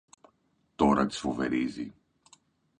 [0.75, 1.93] Τώρα τις φοβερίζει.